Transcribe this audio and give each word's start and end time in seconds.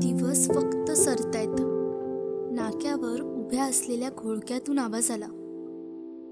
दिवस 0.00 0.48
फक्त 0.48 0.90
सरतायत. 0.90 1.56
नाक्यावर 2.50 3.20
उभ्या 3.20 3.64
असलेल्या 3.64 4.10
घोळक्यातून 4.18 4.78
आवाज 4.78 5.10
आला. 5.10 5.26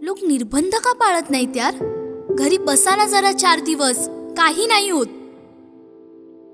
लोक 0.03 0.17
निर्बंध 0.23 0.75
का 0.75 0.93
पाळत 0.93 1.31
नाहीत 1.31 1.57
यार? 1.57 1.75
घरी 2.31 2.59
बसा 2.59 2.97
ना 2.97 3.07
जरा 3.07 3.33
चार 3.33 3.61
दिवस 3.61 4.09
काही 4.09 4.67
नाही 4.67 4.91
होत. 4.91 5.07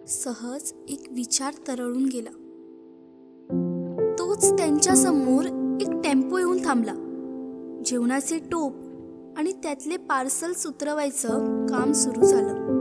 सहज 0.09 0.73
एक 0.89 1.03
विचार 1.11 1.55
तरळून 1.69 2.05
गेला. 2.05 2.31
तोच 4.19 4.53
त्यांच्यासमोर 4.59 5.45
एक 5.81 5.89
टेम्पो 6.05 6.39
येऊन 6.39 6.65
थांबला. 6.65 6.95
जेवणाचे 7.87 8.39
टोप 8.39 8.73
आणि 9.37 9.53
त्यातले 9.53 9.97
पार्सल 9.97 10.53
उतरवायचं 10.69 11.67
काम 11.67 11.93
सुरू 11.93 12.25
झालं. 12.25 12.80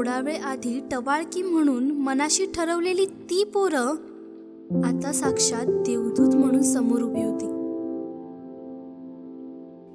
थोडा 0.00 0.20
वेळ 0.20 0.40
आधी 0.40 0.80
टवाळकी 0.90 1.42
म्हणून 1.42 1.90
मनाशी 1.90 2.46
ठरवलेली 2.46 3.04
ती 3.04 3.44
पोरं 3.44 3.86
आता 4.84 5.12
साक्षात 5.12 5.66
देवदूत 5.66 6.34
म्हणून 6.34 6.62
समोर 6.62 7.02
उभी 7.02 7.22
होती. 7.22 7.46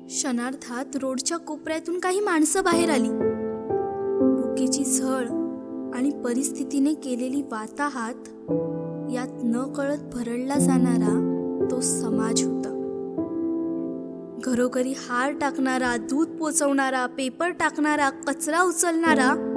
क्षणार्थात 0.08 0.96
रोडच्या 0.96 1.38
कोपऱ्यातून 1.38 2.00
काही 2.00 2.20
माणसं 2.20 2.64
बाहेर 2.64 2.90
आली. 2.90 3.10
भुकेची 4.42 4.84
झळ 4.84 5.26
आणि 5.96 6.12
परिस्थितीने 6.24 6.94
केलेली 6.94 7.42
वाताहात 7.42 8.30
यात 9.14 9.44
न 9.44 9.74
कळत 9.74 10.04
भरडला 10.14 10.58
जाणारा 10.58 11.68
तो 11.72 11.82
समाज 11.82 12.44
होता. 12.44 12.72
घरोघरी 14.44 14.94
हार 14.98 15.32
टाकणारा 15.32 15.98
दूध 15.98 16.28
पोचवणारा 16.28 17.06
पेपर 17.06 17.50
टाकणारा 17.50 18.10
कचरा 18.10 18.62
उचलणारा 18.62 19.52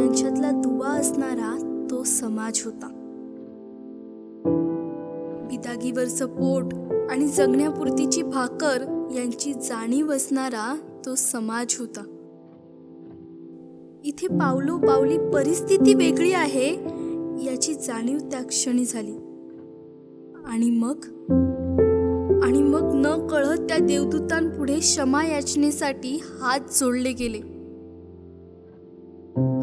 यांच्यातला 0.00 0.50
दुवा 0.50 0.88
असणारा 0.88 1.84
तो 1.90 2.04
समाज 2.04 2.62
होता. 2.64 2.86
बिदागीवरचं 5.50 6.26
पोट 6.26 6.74
आणि 7.10 7.28
जगण्यापुरतीची 7.28 8.22
भाकर 8.22 9.08
यांची 9.14 9.54
जाणीव 9.54 10.12
असणारा 10.12 10.78
तो 11.06 11.14
समाज 11.14 11.76
होता. 11.78 12.00
इथे 14.04 14.26
पावलो 14.26 14.76
पावली 14.76 15.18
परिस्थिती 15.18 15.94
वेगळी 15.94 16.32
आहे 16.32 16.74
याची 17.44 17.74
जाणीव 17.74 18.18
त्या 18.18 18.42
क्षणी 18.42 18.84
झाली. 18.84 19.16
आणि 20.46 20.70
मग? 20.70 20.96
आणि 22.44 22.62
मग 22.62 22.90
न 22.94 23.26
कळत 23.26 23.58
त्या 23.58 23.78
देवदूतांपुढे 23.78 24.78
क्षमा 24.78 25.26
याचनेसाठी 25.26 26.20
हात 26.40 26.60
जोडले 26.80 27.12
गेले. 27.12 27.59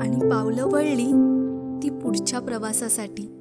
आणि 0.08 0.30
पावलं 0.30 0.66
वळली 0.66 1.12
ती 1.84 1.90
पुढच्या 1.90 2.40
प्रवासासाठी. 2.40 3.37